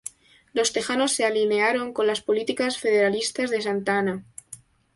Los 0.51 0.73
tejanos 0.73 1.11
se 1.11 1.25
alinearon 1.25 1.93
con 1.93 2.07
las 2.07 2.21
políticas 2.21 2.75
federalistas 2.79 3.51
de 3.51 3.61
Santa 3.61 3.99
Anna. 3.99 4.25